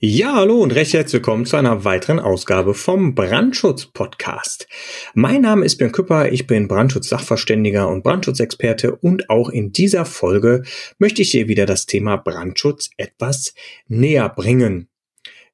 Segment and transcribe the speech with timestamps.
[0.00, 4.68] Ja, hallo und recht herzlich willkommen zu einer weiteren Ausgabe vom Brandschutz-Podcast.
[5.14, 10.62] Mein Name ist Björn Küpper, ich bin Brandschutz-Sachverständiger und Brandschutzexperte und auch in dieser Folge
[11.00, 13.54] möchte ich dir wieder das Thema Brandschutz etwas
[13.88, 14.88] näher bringen.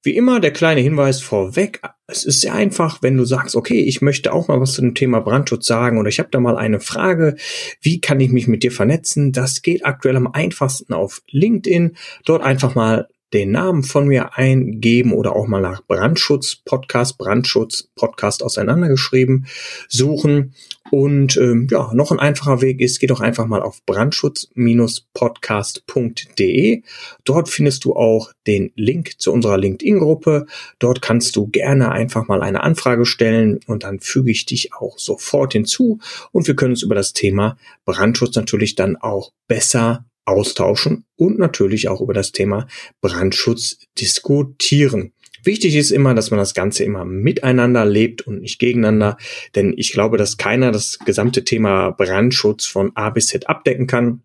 [0.02, 1.80] Wie immer der kleine Hinweis vorweg.
[2.06, 4.94] Es ist sehr einfach, wenn du sagst, okay, ich möchte auch mal was zu dem
[4.94, 7.36] Thema Brandschutz sagen oder ich habe da mal eine Frage.
[7.80, 9.32] Wie kann ich mich mit dir vernetzen?
[9.32, 11.96] Das geht aktuell am einfachsten auf LinkedIn.
[12.26, 17.90] Dort einfach mal den Namen von mir eingeben oder auch mal nach Brandschutz Podcast, Brandschutz
[17.96, 19.46] Podcast auseinandergeschrieben
[19.88, 20.54] suchen.
[20.90, 26.82] Und ähm, ja, noch ein einfacher Weg ist, geh doch einfach mal auf brandschutz-podcast.de.
[27.24, 30.46] Dort findest du auch den Link zu unserer LinkedIn-Gruppe.
[30.78, 34.96] Dort kannst du gerne einfach mal eine Anfrage stellen und dann füge ich dich auch
[34.98, 35.98] sofort hinzu
[36.30, 41.88] und wir können uns über das Thema Brandschutz natürlich dann auch besser austauschen und natürlich
[41.88, 42.66] auch über das Thema
[43.00, 45.12] Brandschutz diskutieren.
[45.44, 49.18] Wichtig ist immer, dass man das Ganze immer miteinander lebt und nicht gegeneinander,
[49.54, 54.22] denn ich glaube, dass keiner das gesamte Thema Brandschutz von A bis Z abdecken kann.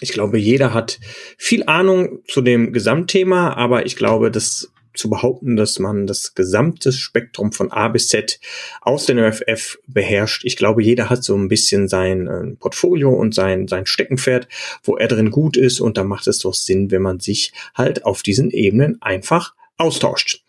[0.00, 0.98] Ich glaube, jeder hat
[1.38, 6.92] viel Ahnung zu dem Gesamtthema, aber ich glaube, dass zu behaupten, dass man das gesamte
[6.92, 8.40] Spektrum von A bis Z
[8.80, 10.44] aus den MFF beherrscht.
[10.44, 14.48] Ich glaube, jeder hat so ein bisschen sein äh, Portfolio und sein, sein Steckenpferd,
[14.82, 18.04] wo er drin gut ist und da macht es doch Sinn, wenn man sich halt
[18.04, 20.45] auf diesen Ebenen einfach austauscht.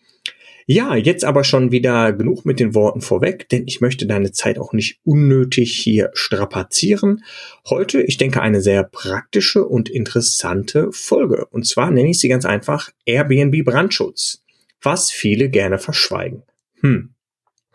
[0.70, 4.58] Ja, jetzt aber schon wieder genug mit den Worten vorweg, denn ich möchte deine Zeit
[4.58, 7.24] auch nicht unnötig hier strapazieren.
[7.70, 11.46] Heute, ich denke, eine sehr praktische und interessante Folge.
[11.46, 14.44] Und zwar nenne ich sie ganz einfach Airbnb Brandschutz,
[14.82, 16.42] was viele gerne verschweigen.
[16.82, 17.14] Hm.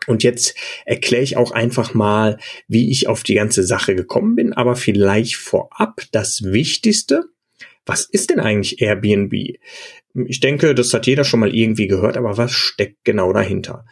[0.06, 0.54] Und jetzt
[0.84, 5.34] erkläre ich auch einfach mal, wie ich auf die ganze Sache gekommen bin, aber vielleicht
[5.34, 7.24] vorab das Wichtigste.
[7.86, 9.32] Was ist denn eigentlich Airbnb?
[10.26, 13.84] Ich denke, das hat jeder schon mal irgendwie gehört, aber was steckt genau dahinter?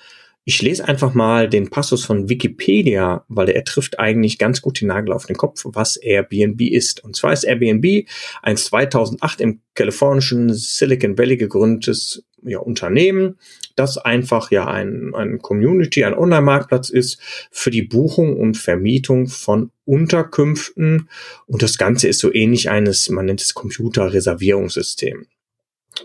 [0.44, 4.88] Ich lese einfach mal den Passus von Wikipedia, weil er trifft eigentlich ganz gut den
[4.88, 7.04] Nagel auf den Kopf, was Airbnb ist.
[7.04, 8.08] Und zwar ist Airbnb
[8.42, 13.38] ein 2008 im kalifornischen Silicon Valley gegründetes ja, Unternehmen,
[13.76, 17.20] das einfach ja ein, ein Community, ein Online-Marktplatz ist
[17.52, 21.08] für die Buchung und Vermietung von Unterkünften.
[21.47, 25.26] Und das Ganze ist so ähnlich eines, man nennt es Computer-Reservierungssystem.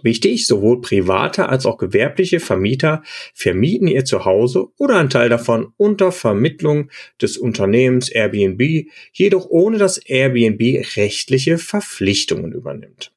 [0.04, 3.04] Wichtig, sowohl private als auch gewerbliche Vermieter
[3.34, 6.90] vermieten ihr Zuhause oder einen Teil davon unter Vermittlung
[7.22, 13.12] des Unternehmens Airbnb, jedoch ohne dass Airbnb rechtliche Verpflichtungen übernimmt.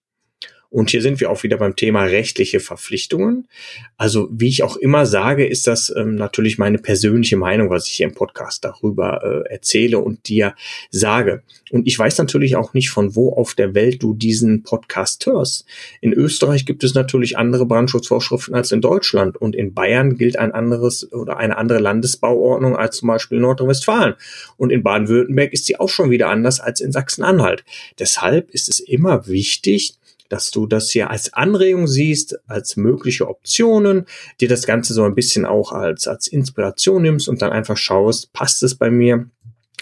[0.71, 3.49] Und hier sind wir auch wieder beim Thema rechtliche Verpflichtungen.
[3.97, 7.95] Also wie ich auch immer sage, ist das ähm, natürlich meine persönliche Meinung, was ich
[7.95, 10.55] hier im Podcast darüber äh, erzähle und dir
[10.91, 11.43] sage.
[11.73, 15.67] Und ich weiß natürlich auch nicht, von wo auf der Welt du diesen Podcast hörst.
[16.01, 20.53] In Österreich gibt es natürlich andere Brandschutzvorschriften als in Deutschland und in Bayern gilt ein
[20.53, 24.15] anderes oder eine andere Landesbauordnung als zum Beispiel in Nordrhein-Westfalen.
[24.57, 27.65] Und in Baden-Württemberg ist sie auch schon wieder anders als in Sachsen-Anhalt.
[27.99, 29.95] Deshalb ist es immer wichtig,
[30.31, 34.07] dass du das hier als Anregung siehst, als mögliche Optionen,
[34.41, 38.33] dir das Ganze so ein bisschen auch als, als Inspiration nimmst und dann einfach schaust,
[38.33, 39.29] passt es bei mir?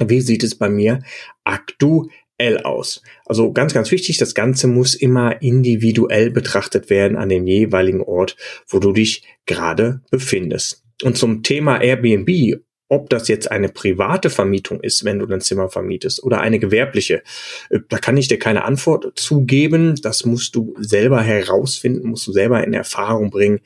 [0.01, 1.01] Wie sieht es bei mir
[1.45, 3.03] aktuell aus?
[3.27, 8.37] Also ganz, ganz wichtig, das Ganze muss immer individuell betrachtet werden an dem jeweiligen Ort,
[8.69, 10.85] wo du dich gerade befindest.
[11.05, 15.69] Und zum Thema Airbnb ob das jetzt eine private Vermietung ist, wenn du dein Zimmer
[15.69, 17.23] vermietest, oder eine gewerbliche,
[17.71, 19.97] äh, da kann ich dir keine Antwort zugeben.
[20.03, 23.61] Das musst du selber herausfinden, musst du selber in Erfahrung bringen.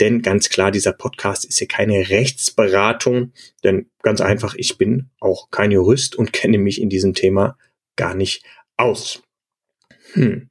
[0.00, 3.32] Denn ganz klar, dieser Podcast ist hier keine Rechtsberatung.
[3.64, 7.56] Denn ganz einfach, ich bin auch kein Jurist und kenne mich in diesem Thema
[7.96, 8.44] gar nicht
[8.76, 9.22] aus.
[10.12, 10.48] Hm.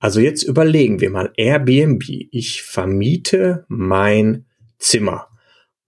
[0.00, 2.02] Also jetzt überlegen wir mal Airbnb.
[2.30, 4.44] Ich vermiete mein
[4.78, 5.28] Zimmer.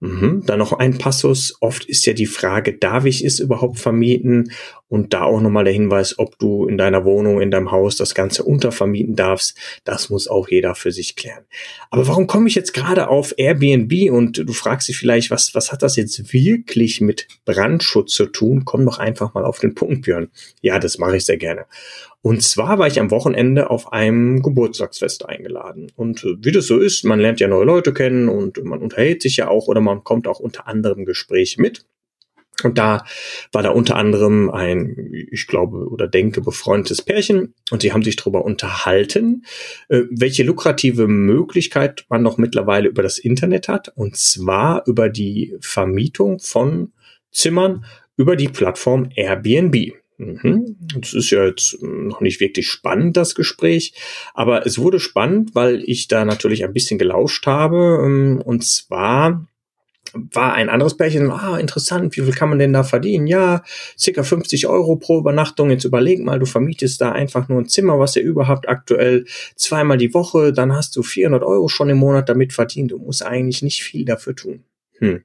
[0.07, 0.43] Mhm.
[0.47, 1.57] Dann noch ein Passus.
[1.61, 4.53] Oft ist ja die Frage, darf ich es überhaupt vermieten?
[4.89, 8.15] Und da auch nochmal der Hinweis, ob du in deiner Wohnung, in deinem Haus das
[8.15, 9.59] Ganze untervermieten darfst.
[9.83, 11.45] Das muss auch jeder für sich klären.
[11.91, 15.73] Aber warum komme ich jetzt gerade auf Airbnb und du fragst dich vielleicht, was, was
[15.73, 18.65] hat das jetzt wirklich mit Brandschutz zu tun?
[18.65, 20.29] Komm doch einfach mal auf den Punkt, Björn.
[20.61, 21.67] Ja, das mache ich sehr gerne.
[22.27, 25.93] Und zwar war ich am Wochenende auf einem Geburtstagsfest eingeladen.
[25.95, 29.23] Und äh, wie das so ist, man lernt ja neue Leute kennen und man unterhält
[29.23, 31.85] sich ja auch oder man kommt auch unter anderem Gespräch mit.
[32.65, 33.05] Und da
[33.53, 38.17] war da unter anderem ein, ich glaube oder denke, befreundetes Pärchen und sie haben sich
[38.17, 39.45] darüber unterhalten,
[39.89, 45.55] äh, welche lukrative Möglichkeit man noch mittlerweile über das Internet hat und zwar über die
[45.61, 46.93] Vermietung von
[47.31, 47.85] Zimmern
[48.17, 49.95] über die Plattform Airbnb.
[50.19, 50.77] Mhm.
[50.99, 53.93] Das ist ja jetzt noch nicht wirklich spannend, das Gespräch,
[54.35, 59.47] aber es wurde spannend, weil ich da natürlich ein bisschen gelauscht habe ähm, und zwar
[60.13, 63.27] war ein anderes Pärchen, ah, interessant, wie viel kann man denn da verdienen?
[63.27, 63.63] Ja,
[63.99, 65.71] circa 50 Euro pro Übernachtung.
[65.71, 69.27] Jetzt überleg mal, du vermietest da einfach nur ein Zimmer, was ihr überhaupt aktuell
[69.57, 72.93] zweimal die Woche, dann hast du 400 Euro schon im Monat damit verdient.
[72.93, 74.65] Du musst eigentlich nicht viel dafür tun.
[74.99, 75.23] Hm.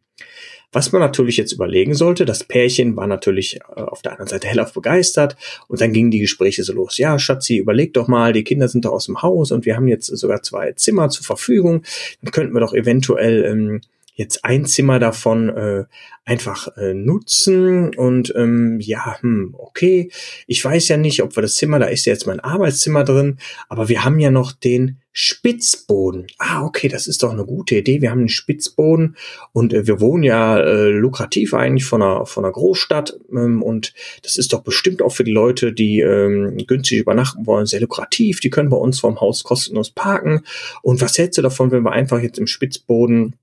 [0.71, 4.47] Was man natürlich jetzt überlegen sollte, das Pärchen war natürlich äh, auf der anderen Seite
[4.47, 5.35] hellauf begeistert
[5.67, 6.97] und dann gingen die Gespräche so los.
[6.97, 9.87] Ja, Schatzi, überleg doch mal, die Kinder sind doch aus dem Haus und wir haben
[9.87, 11.83] jetzt sogar zwei Zimmer zur Verfügung.
[12.21, 13.81] Dann könnten wir doch eventuell ähm,
[14.21, 15.83] jetzt ein Zimmer davon äh,
[16.23, 20.11] einfach äh, nutzen und ähm, ja, hm, okay,
[20.47, 23.37] ich weiß ja nicht, ob wir das Zimmer, da ist ja jetzt mein Arbeitszimmer drin,
[23.67, 26.27] aber wir haben ja noch den Spitzboden.
[26.37, 28.01] Ah, okay, das ist doch eine gute Idee.
[28.01, 29.17] Wir haben einen Spitzboden
[29.51, 33.93] und äh, wir wohnen ja äh, lukrativ eigentlich von einer, von einer Großstadt ähm, und
[34.23, 38.39] das ist doch bestimmt auch für die Leute, die ähm, günstig übernachten wollen, sehr lukrativ.
[38.39, 40.43] Die können bei uns vom Haus kostenlos parken.
[40.81, 43.35] Und was hältst du davon, wenn wir einfach jetzt im Spitzboden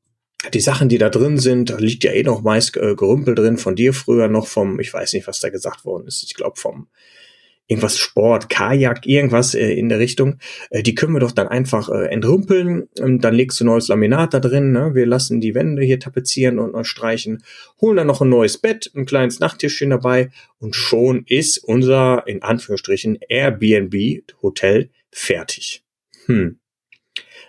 [0.52, 3.56] die Sachen, die da drin sind, da liegt ja eh noch meist äh, Gerümpel drin
[3.56, 6.58] von dir früher noch vom, ich weiß nicht, was da gesagt worden ist, ich glaube
[6.58, 6.88] vom
[7.68, 10.38] irgendwas Sport, Kajak, irgendwas äh, in der Richtung.
[10.70, 12.88] Äh, die können wir doch dann einfach äh, entrümpeln.
[12.98, 14.72] Und dann legst du neues Laminat da drin.
[14.72, 14.94] Ne?
[14.94, 17.44] Wir lassen die Wände hier tapezieren und streichen.
[17.80, 20.30] Holen dann noch ein neues Bett, ein kleines Nachttischchen dabei.
[20.58, 25.84] Und schon ist unser, in Anführungsstrichen, Airbnb-Hotel fertig.
[26.24, 26.58] Hm.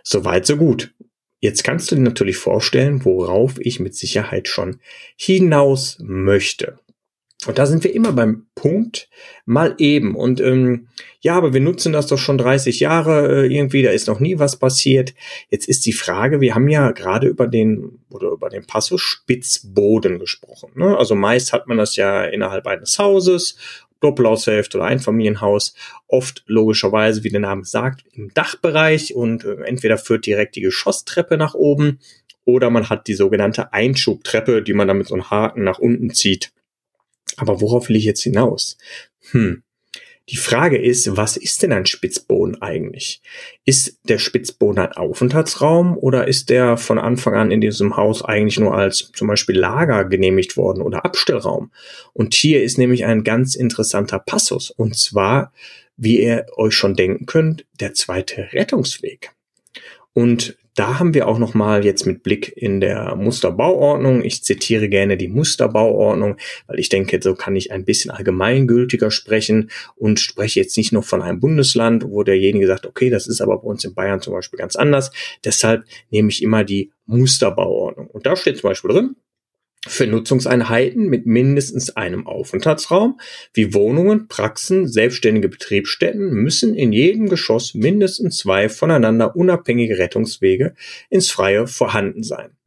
[0.03, 0.94] Soweit, so gut.
[1.39, 4.80] Jetzt kannst du dir natürlich vorstellen, worauf ich mit Sicherheit schon
[5.15, 6.80] hinaus möchte.
[7.45, 9.07] Und da sind wir immer beim Punkt,
[9.45, 10.13] mal eben.
[10.13, 10.89] Und ähm,
[11.21, 14.39] ja, aber wir nutzen das doch schon 30 Jahre äh, irgendwie, da ist noch nie
[14.39, 15.13] was passiert.
[15.50, 20.19] Jetzt ist die Frage, wir haben ja gerade über den oder über den Passus Spitzboden
[20.19, 20.71] gesprochen.
[20.75, 20.97] Ne?
[20.97, 23.56] Also meist hat man das ja innerhalb eines Hauses,
[24.00, 25.74] Doppelhaushälfte oder Einfamilienhaus,
[26.07, 31.38] oft logischerweise, wie der Name sagt, im Dachbereich und äh, entweder führt direkt die Geschosstreppe
[31.38, 32.00] nach oben
[32.46, 36.13] oder man hat die sogenannte Einschubtreppe, die man dann mit so einem Haken nach unten
[36.13, 36.51] zieht.
[37.38, 38.78] Aber worauf will ich jetzt hinaus?
[39.31, 39.63] Hm.
[40.29, 43.21] Die Frage ist, was ist denn ein Spitzboden eigentlich?
[43.65, 48.59] Ist der Spitzboden ein Aufenthaltsraum oder ist der von Anfang an in diesem Haus eigentlich
[48.59, 51.71] nur als zum Beispiel Lager genehmigt worden oder Abstellraum?
[52.13, 55.51] Und hier ist nämlich ein ganz interessanter Passus und zwar,
[55.97, 59.31] wie ihr euch schon denken könnt, der zweite Rettungsweg.
[60.13, 64.23] Und da haben wir auch noch mal jetzt mit Blick in der Musterbauordnung.
[64.23, 66.37] Ich zitiere gerne die Musterbauordnung,
[66.67, 71.03] weil ich denke, so kann ich ein bisschen allgemeingültiger sprechen und spreche jetzt nicht nur
[71.03, 74.31] von einem Bundesland, wo derjenige sagt, okay, das ist aber bei uns in Bayern zum
[74.31, 75.11] Beispiel ganz anders.
[75.43, 78.07] Deshalb nehme ich immer die Musterbauordnung.
[78.07, 79.15] Und da steht zum Beispiel drin,
[79.87, 83.19] für Nutzungseinheiten mit mindestens einem Aufenthaltsraum,
[83.53, 90.75] wie Wohnungen, Praxen, selbstständige Betriebsstätten, müssen in jedem Geschoss mindestens zwei voneinander unabhängige Rettungswege
[91.09, 92.59] ins Freie vorhanden sein.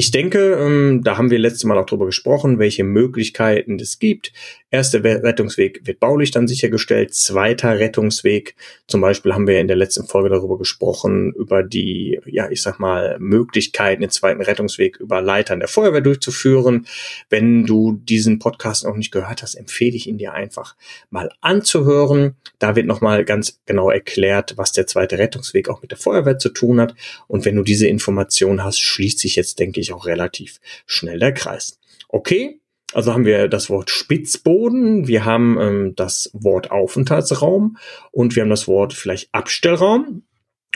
[0.00, 4.32] Ich denke, ähm, da haben wir letztes Mal auch drüber gesprochen, welche Möglichkeiten es gibt.
[4.70, 7.14] Erster Rettungsweg wird baulich dann sichergestellt.
[7.14, 8.54] Zweiter Rettungsweg,
[8.86, 12.78] zum Beispiel haben wir in der letzten Folge darüber gesprochen, über die, ja, ich sag
[12.78, 16.86] mal, Möglichkeiten, den zweiten Rettungsweg über Leitern der Feuerwehr durchzuführen.
[17.28, 20.76] Wenn du diesen Podcast noch nicht gehört hast, empfehle ich ihn dir einfach
[21.10, 22.36] mal anzuhören.
[22.60, 26.50] Da wird nochmal ganz genau erklärt, was der zweite Rettungsweg auch mit der Feuerwehr zu
[26.50, 26.94] tun hat.
[27.26, 31.18] Und wenn du diese Information hast, schließt sich jetzt, denke ich, sich auch relativ schnell
[31.18, 31.78] der Kreis.
[32.08, 32.60] Okay,
[32.94, 37.76] also haben wir das Wort Spitzboden, wir haben ähm, das Wort Aufenthaltsraum
[38.12, 40.22] und wir haben das Wort vielleicht Abstellraum.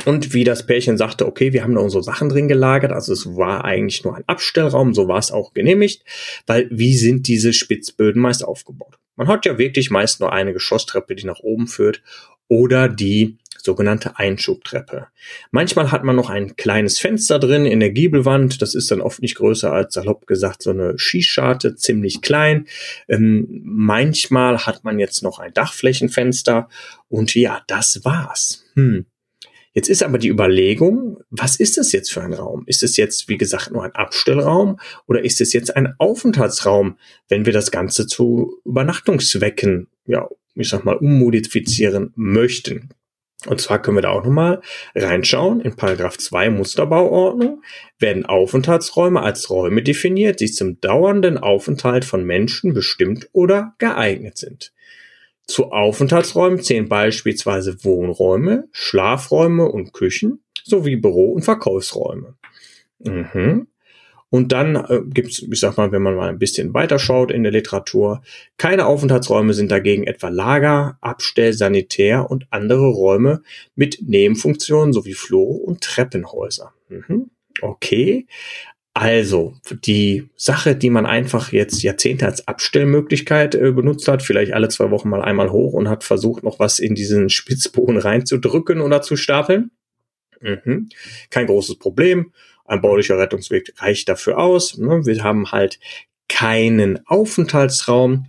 [0.06, 3.36] Und wie das Pärchen sagte, okay, wir haben da unsere Sachen drin gelagert, also es
[3.36, 6.02] war eigentlich nur ein Abstellraum, so war es auch genehmigt,
[6.46, 8.98] weil wie sind diese Spitzböden meist aufgebaut?
[9.16, 12.02] Man hat ja wirklich meist nur eine Geschosstreppe, die nach oben führt
[12.48, 15.08] oder die sogenannte Einschubtreppe.
[15.50, 18.60] Manchmal hat man noch ein kleines Fenster drin in der Giebelwand.
[18.62, 22.66] Das ist dann oft nicht größer als, salopp gesagt, so eine Schießscharte, ziemlich klein.
[23.08, 26.68] Ähm, manchmal hat man jetzt noch ein Dachflächenfenster
[27.08, 28.64] und ja, das war's.
[28.74, 29.06] Hm.
[29.74, 32.64] Jetzt ist aber die Überlegung, was ist das jetzt für ein Raum?
[32.66, 37.46] Ist es jetzt, wie gesagt, nur ein Abstellraum oder ist es jetzt ein Aufenthaltsraum, wenn
[37.46, 42.90] wir das Ganze zu Übernachtungszwecken ja, ich sag mal, ummodifizieren möchten.
[43.46, 44.60] Und zwar können wir da auch nochmal
[44.94, 45.60] reinschauen.
[45.60, 47.62] In Paragraph 2 Musterbauordnung
[47.98, 54.72] werden Aufenthaltsräume als Räume definiert, die zum dauernden Aufenthalt von Menschen bestimmt oder geeignet sind.
[55.46, 62.36] Zu Aufenthaltsräumen zählen beispielsweise Wohnräume, Schlafräume und Küchen sowie Büro- und Verkaufsräume.
[63.00, 63.66] Mhm.
[64.32, 67.42] Und dann äh, gibt es, ich sag mal, wenn man mal ein bisschen weiterschaut in
[67.42, 68.22] der Literatur,
[68.56, 73.42] keine Aufenthaltsräume sind dagegen etwa Lager, Abstell, Sanitär und andere Räume
[73.74, 76.72] mit Nebenfunktionen sowie Flure und Treppenhäuser.
[76.88, 77.30] Mhm.
[77.60, 78.26] Okay.
[78.94, 84.70] Also, die Sache, die man einfach jetzt Jahrzehnte als Abstellmöglichkeit äh, benutzt hat, vielleicht alle
[84.70, 89.02] zwei Wochen mal einmal hoch und hat versucht, noch was in diesen Spitzboden reinzudrücken oder
[89.02, 89.72] zu stapeln.
[90.40, 90.88] Mhm.
[91.28, 92.32] Kein großes Problem
[92.72, 94.78] ein baulicher Rettungsweg reicht dafür aus.
[94.78, 95.04] Ne?
[95.04, 95.78] Wir haben halt
[96.28, 98.26] keinen Aufenthaltsraum.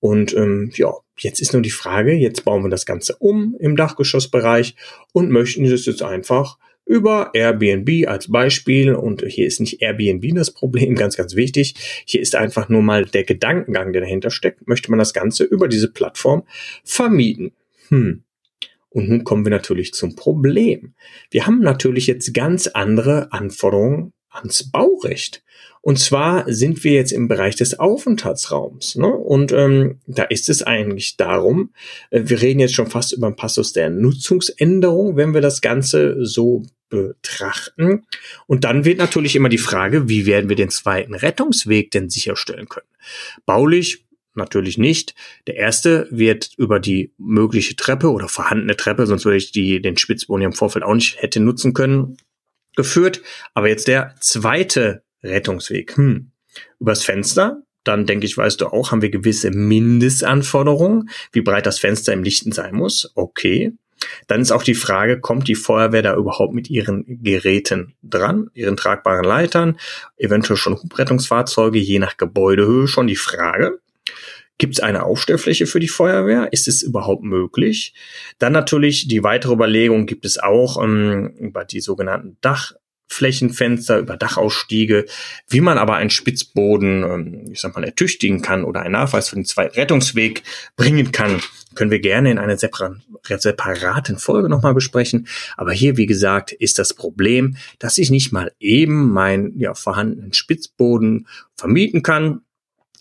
[0.00, 3.76] Und ähm, ja, jetzt ist nur die Frage, jetzt bauen wir das Ganze um im
[3.76, 4.76] Dachgeschossbereich
[5.12, 8.94] und möchten es jetzt einfach über Airbnb als Beispiel.
[8.94, 11.74] Und hier ist nicht Airbnb das Problem, ganz, ganz wichtig.
[12.04, 14.68] Hier ist einfach nur mal der Gedankengang, der dahinter steckt.
[14.68, 16.42] Möchte man das Ganze über diese Plattform
[16.84, 17.52] vermieten?
[17.88, 18.22] Hm.
[18.90, 20.94] Und nun kommen wir natürlich zum Problem.
[21.30, 25.42] Wir haben natürlich jetzt ganz andere Anforderungen ans Baurecht.
[25.82, 28.96] Und zwar sind wir jetzt im Bereich des Aufenthaltsraums.
[28.96, 29.06] Ne?
[29.06, 31.72] Und ähm, da ist es eigentlich darum,
[32.10, 36.16] äh, wir reden jetzt schon fast über den Passus der Nutzungsänderung, wenn wir das Ganze
[36.24, 38.04] so betrachten.
[38.46, 42.68] Und dann wird natürlich immer die Frage, wie werden wir den zweiten Rettungsweg denn sicherstellen
[42.68, 42.88] können?
[43.44, 44.05] Baulich
[44.36, 45.14] natürlich nicht.
[45.46, 49.96] Der erste wird über die mögliche Treppe oder vorhandene Treppe, sonst würde ich die, den
[49.96, 52.16] Spitzboden im Vorfeld auch nicht hätte nutzen können,
[52.76, 53.22] geführt.
[53.54, 55.96] Aber jetzt der zweite Rettungsweg.
[55.96, 56.30] Hm.
[56.78, 61.78] Übers Fenster, dann denke ich, weißt du auch, haben wir gewisse Mindestanforderungen, wie breit das
[61.78, 63.12] Fenster im Lichten sein muss.
[63.14, 63.72] Okay.
[64.26, 68.76] Dann ist auch die Frage, kommt die Feuerwehr da überhaupt mit ihren Geräten dran, ihren
[68.76, 69.78] tragbaren Leitern,
[70.16, 73.80] eventuell schon Hubrettungsfahrzeuge, je nach Gebäudehöhe schon die Frage.
[74.58, 76.52] Gibt es eine Aufstellfläche für die Feuerwehr?
[76.52, 77.92] Ist es überhaupt möglich?
[78.38, 85.04] Dann natürlich die weitere Überlegung gibt es auch ähm, über die sogenannten Dachflächenfenster, über Dachausstiege,
[85.46, 89.36] wie man aber einen Spitzboden, ähm, ich sag mal, ertüchtigen kann oder einen Nachweis für
[89.36, 90.42] den zweiten Rettungsweg
[90.74, 91.42] bringen kann,
[91.74, 95.28] können wir gerne in einer separaten Folge nochmal besprechen.
[95.58, 100.32] Aber hier, wie gesagt, ist das Problem, dass ich nicht mal eben meinen ja, vorhandenen
[100.32, 102.40] Spitzboden vermieten kann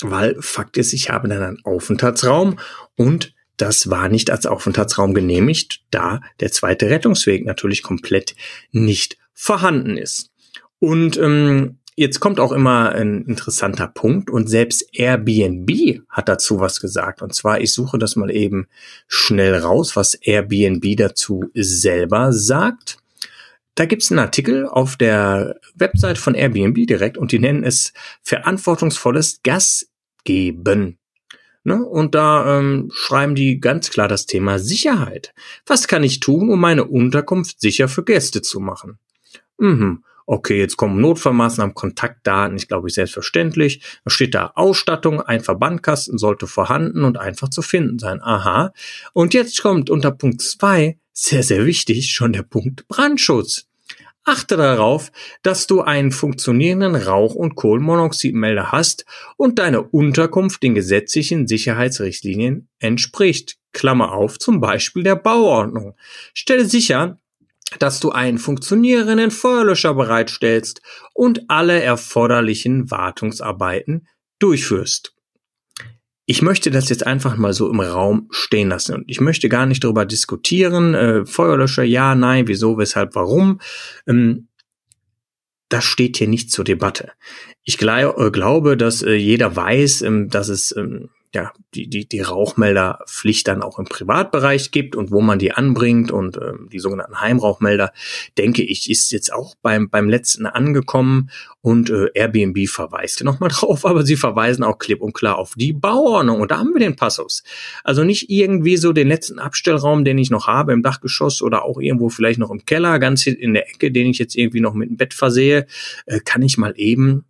[0.01, 2.59] weil Fakt ist, ich habe dann einen Aufenthaltsraum
[2.95, 8.35] und das war nicht als Aufenthaltsraum genehmigt, da der zweite Rettungsweg natürlich komplett
[8.71, 10.31] nicht vorhanden ist.
[10.79, 16.81] Und ähm, jetzt kommt auch immer ein interessanter Punkt und selbst Airbnb hat dazu was
[16.81, 17.21] gesagt.
[17.21, 18.67] Und zwar, ich suche das mal eben
[19.07, 22.97] schnell raus, was Airbnb dazu selber sagt.
[23.75, 29.41] Da gibt's einen Artikel auf der Website von Airbnb direkt und die nennen es verantwortungsvolles
[29.44, 30.98] Gastgeben.
[31.65, 31.84] Ne?
[31.84, 35.34] Und da ähm, schreiben die ganz klar das Thema Sicherheit.
[35.65, 39.00] Was kann ich tun, um meine Unterkunft sicher für Gäste zu machen?
[39.58, 40.03] Mhm.
[40.27, 43.84] Okay, jetzt kommen Notfallmaßnahmen, Kontaktdaten, ich glaube, ich selbstverständlich.
[44.03, 48.22] Da steht da Ausstattung, ein Verbandkasten sollte vorhanden und einfach zu finden sein.
[48.22, 48.72] Aha.
[49.13, 53.67] Und jetzt kommt unter Punkt zwei sehr, sehr wichtig, schon der Punkt Brandschutz.
[54.25, 55.12] Achte darauf,
[55.43, 59.05] dass du einen funktionierenden Rauch- und Kohlenmonoxidmelder hast
[59.38, 63.57] und deine Unterkunft den gesetzlichen Sicherheitsrichtlinien entspricht.
[63.72, 65.95] Klammer auf, zum Beispiel der Bauordnung.
[66.34, 67.17] Stelle sicher,
[67.79, 70.81] dass du einen funktionierenden Feuerlöscher bereitstellst
[71.13, 74.07] und alle erforderlichen Wartungsarbeiten
[74.39, 75.14] durchführst.
[76.27, 79.65] Ich möchte das jetzt einfach mal so im Raum stehen lassen und ich möchte gar
[79.65, 83.60] nicht darüber diskutieren, äh, Feuerlöscher, ja, nein, wieso, weshalb, warum.
[84.08, 84.48] Ähm,
[85.70, 87.12] das steht hier nicht zur Debatte.
[87.63, 92.07] Ich glaub, äh, glaube, dass äh, jeder weiß, ähm, dass es ähm, ja, die, die,
[92.07, 96.79] die Rauchmelderpflicht dann auch im Privatbereich gibt und wo man die anbringt und äh, die
[96.79, 97.91] sogenannten Heimrauchmelder,
[98.37, 101.29] denke ich, ist jetzt auch beim, beim letzten angekommen
[101.61, 105.73] und äh, Airbnb verweist nochmal drauf, aber sie verweisen auch klipp und klar auf die
[105.73, 107.43] Bauordnung und da haben wir den Passus.
[107.83, 111.79] Also nicht irgendwie so den letzten Abstellraum, den ich noch habe im Dachgeschoss oder auch
[111.79, 114.89] irgendwo vielleicht noch im Keller, ganz in der Ecke, den ich jetzt irgendwie noch mit
[114.89, 115.67] dem Bett versehe,
[116.05, 117.25] äh, kann ich mal eben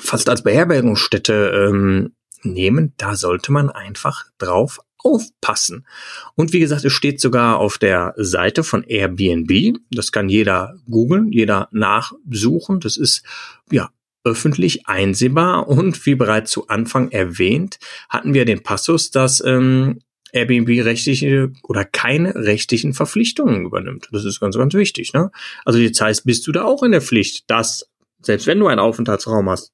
[0.00, 2.12] fast als Beherbergungsstätte ähm,
[2.42, 5.86] nehmen, da sollte man einfach drauf aufpassen.
[6.34, 9.78] Und wie gesagt, es steht sogar auf der Seite von Airbnb.
[9.90, 12.80] Das kann jeder googeln, jeder nachsuchen.
[12.80, 13.22] Das ist
[13.70, 13.90] ja
[14.24, 15.68] öffentlich einsehbar.
[15.68, 17.78] Und wie bereits zu Anfang erwähnt,
[18.08, 20.00] hatten wir den Passus, dass ähm,
[20.32, 24.08] Airbnb rechtliche oder keine rechtlichen Verpflichtungen übernimmt.
[24.12, 25.12] Das ist ganz, ganz wichtig.
[25.12, 25.30] Ne?
[25.64, 27.88] Also jetzt heißt, bist du da auch in der Pflicht, dass,
[28.20, 29.72] selbst wenn du einen Aufenthaltsraum hast,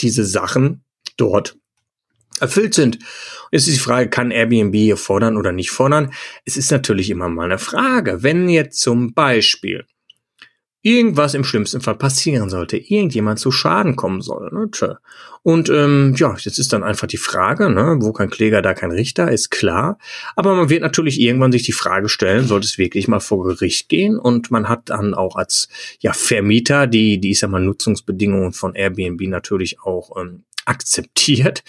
[0.00, 0.84] diese Sachen
[1.16, 1.56] dort
[2.40, 2.98] erfüllt sind.
[3.50, 6.12] Jetzt ist die Frage, kann Airbnb hier fordern oder nicht fordern?
[6.44, 8.22] Es ist natürlich immer mal eine Frage.
[8.22, 9.86] Wenn jetzt zum Beispiel
[10.84, 14.50] irgendwas im schlimmsten Fall passieren sollte, irgendjemand zu Schaden kommen soll.
[14.52, 14.68] Ne?
[15.42, 18.92] Und ähm, ja, jetzt ist dann einfach die Frage, ne, wo kein Kläger, da kein
[18.92, 19.98] Richter, ist klar.
[20.36, 23.88] Aber man wird natürlich irgendwann sich die Frage stellen, sollte es wirklich mal vor Gericht
[23.88, 24.18] gehen?
[24.18, 25.68] Und man hat dann auch als
[26.00, 31.62] ja, Vermieter die, die ich sag mal, Nutzungsbedingungen von Airbnb natürlich auch ähm, akzeptiert.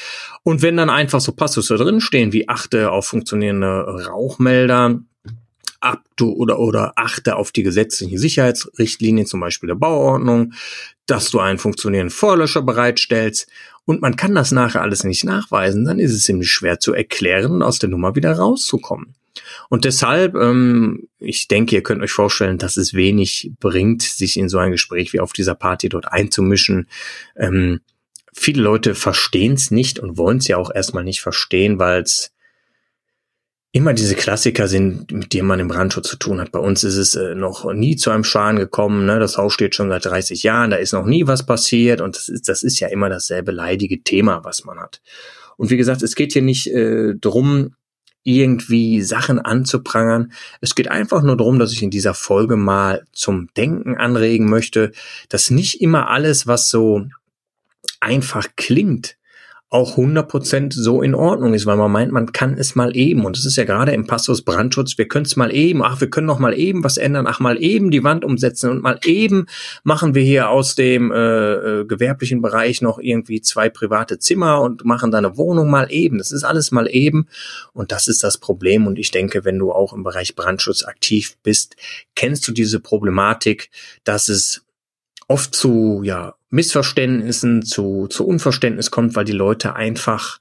[0.44, 5.00] Und wenn dann einfach so Passus da drin stehen, wie achte auf funktionierende Rauchmelder,
[5.82, 10.54] ab oder, oder achte auf die gesetzlichen Sicherheitsrichtlinien, zum Beispiel der Bauordnung,
[11.06, 13.48] dass du einen funktionierenden Vorlöscher bereitstellst
[13.86, 17.52] und man kann das nachher alles nicht nachweisen, dann ist es ziemlich schwer zu erklären
[17.52, 19.14] und aus der Nummer wieder rauszukommen.
[19.70, 24.50] Und deshalb, ähm, ich denke, ihr könnt euch vorstellen, dass es wenig bringt, sich in
[24.50, 26.88] so ein Gespräch wie auf dieser Party dort einzumischen.
[27.36, 27.82] Ähm,
[28.36, 32.32] viele Leute verstehen es nicht und wollen es ja auch erstmal nicht verstehen, weil es
[33.72, 36.52] immer diese Klassiker sind, mit denen man im Brandschutz zu tun hat.
[36.52, 39.06] Bei uns ist es äh, noch nie zu einem Schaden gekommen.
[39.06, 39.20] Ne?
[39.20, 42.30] Das Haus steht schon seit 30 Jahren, da ist noch nie was passiert und das
[42.30, 45.02] ist, das ist ja immer dasselbe leidige Thema, was man hat.
[45.58, 47.76] Und wie gesagt, es geht hier nicht äh, drum,
[48.24, 50.34] irgendwie Sachen anzuprangern.
[50.60, 54.92] Es geht einfach nur darum, dass ich in dieser Folge mal zum Denken anregen möchte,
[55.30, 57.06] dass nicht immer alles, was so
[58.00, 59.18] einfach klingt,
[59.76, 63.26] auch 100% so in Ordnung ist, weil man meint, man kann es mal eben.
[63.26, 66.10] Und das ist ja gerade im Passus Brandschutz, wir können es mal eben, ach, wir
[66.10, 69.48] können noch mal eben was ändern, ach, mal eben die Wand umsetzen und mal eben
[69.84, 74.86] machen wir hier aus dem äh, äh, gewerblichen Bereich noch irgendwie zwei private Zimmer und
[74.86, 76.20] machen da eine Wohnung mal eben.
[76.20, 77.28] Das ist alles mal eben.
[77.74, 78.88] Und das ist das Problem.
[78.88, 81.76] Und ich denke, wenn du auch im Bereich Brandschutz aktiv bist,
[82.16, 83.70] kennst du diese Problematik,
[84.04, 84.65] dass es
[85.28, 90.40] oft zu ja, Missverständnissen, zu, zu Unverständnis kommt, weil die Leute einfach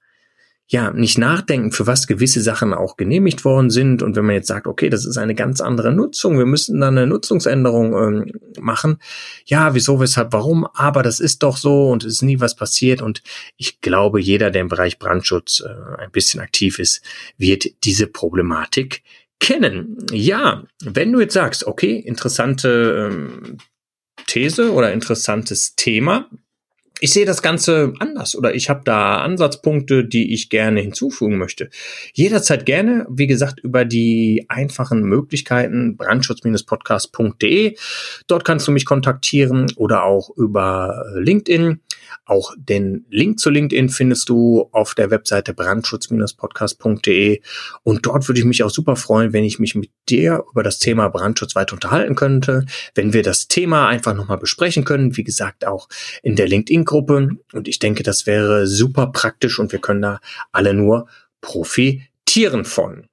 [0.67, 4.03] ja nicht nachdenken, für was gewisse Sachen auch genehmigt worden sind.
[4.03, 6.89] Und wenn man jetzt sagt, okay, das ist eine ganz andere Nutzung, wir müssen da
[6.89, 8.99] eine Nutzungsänderung ähm, machen.
[9.45, 10.67] Ja, wieso, weshalb, warum?
[10.75, 13.03] Aber das ist doch so und es ist nie was passiert.
[13.03, 13.23] Und
[13.57, 17.03] ich glaube, jeder, der im Bereich Brandschutz äh, ein bisschen aktiv ist,
[17.37, 19.03] wird diese Problematik
[19.41, 19.99] kennen.
[20.13, 23.59] Ja, wenn du jetzt sagst, okay, interessante ähm,
[24.35, 26.29] These oder interessantes Thema.
[27.01, 31.69] Ich sehe das Ganze anders oder ich habe da Ansatzpunkte, die ich gerne hinzufügen möchte.
[32.13, 37.77] Jederzeit gerne, wie gesagt, über die einfachen Möglichkeiten brandschutz-podcast.de.
[38.29, 41.81] Dort kannst du mich kontaktieren oder auch über LinkedIn.
[42.27, 47.41] Auch den Link zu LinkedIn findest du auf der Webseite brandschutz-podcast.de
[47.83, 50.79] und dort würde ich mich auch super freuen, wenn ich mich mit dir über das
[50.79, 55.67] Thema Brandschutz weiter unterhalten könnte, wenn wir das Thema einfach nochmal besprechen können, wie gesagt
[55.67, 55.89] auch
[56.23, 56.49] in der
[56.85, 60.21] LinkedIn-Gruppe und ich denke, das wäre super praktisch und wir können da
[60.53, 61.07] alle nur
[61.41, 63.09] profitieren von.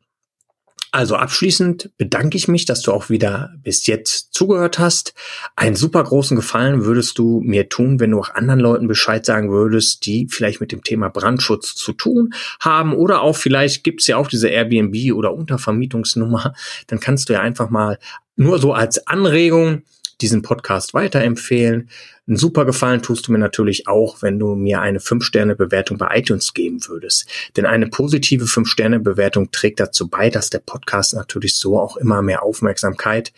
[0.93, 5.13] Also abschließend bedanke ich mich, dass du auch wieder bis jetzt zugehört hast.
[5.55, 9.49] Einen super großen Gefallen würdest du mir tun, wenn du auch anderen Leuten Bescheid sagen
[9.51, 14.17] würdest, die vielleicht mit dem Thema Brandschutz zu tun haben oder auch vielleicht gibt's ja
[14.17, 16.53] auch diese Airbnb oder Untervermietungsnummer.
[16.87, 17.97] Dann kannst du ja einfach mal
[18.35, 19.83] nur so als Anregung
[20.21, 21.89] diesen Podcast weiterempfehlen.
[22.27, 26.53] Ein super Gefallen tust du mir natürlich auch, wenn du mir eine 5-Sterne-Bewertung bei iTunes
[26.53, 27.27] geben würdest.
[27.57, 32.43] Denn eine positive 5-Sterne-Bewertung trägt dazu bei, dass der Podcast natürlich so auch immer mehr
[32.43, 33.33] Aufmerksamkeit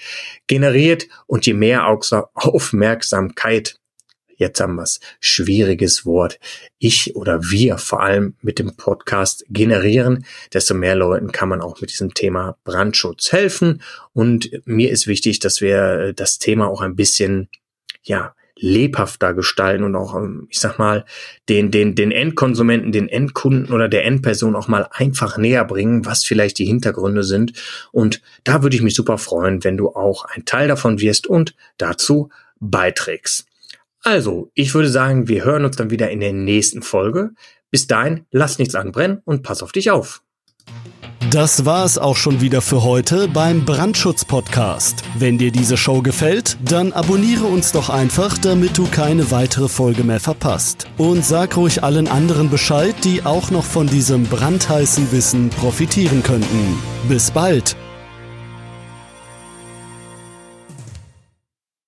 [0.48, 1.08] generiert.
[1.26, 1.88] Und je mehr
[2.34, 3.80] Aufmerksamkeit
[4.38, 6.40] jetzt haben wir's, schwieriges Wort,
[6.80, 11.82] ich oder wir vor allem mit dem Podcast generieren, desto mehr Leuten kann man auch
[11.82, 13.82] mit diesem Thema Brandschutz helfen.
[14.14, 17.50] Und mir ist wichtig, dass wir das Thema auch ein bisschen,
[18.04, 21.06] ja, lebhafter gestalten und auch, ähm, ich sag mal,
[21.50, 26.24] den, den, den Endkonsumenten, den Endkunden oder der Endperson auch mal einfach näher bringen, was
[26.24, 27.54] vielleicht die Hintergründe sind.
[27.92, 31.56] Und da würde ich mich super freuen, wenn du auch ein Teil davon wirst und
[31.78, 33.48] dazu beiträgst.
[34.04, 37.32] Also, ich würde sagen, wir hören uns dann wieder in der nächsten Folge.
[37.72, 40.22] Bis dahin, lass nichts anbrennen und pass auf dich auf.
[41.32, 45.04] Das war es auch schon wieder für heute beim Brandschutz-Podcast.
[45.18, 50.04] Wenn dir diese Show gefällt, dann abonniere uns doch einfach, damit du keine weitere Folge
[50.04, 50.86] mehr verpasst.
[50.98, 56.78] Und sag ruhig allen anderen Bescheid, die auch noch von diesem brandheißen Wissen profitieren könnten.
[57.08, 57.76] Bis bald!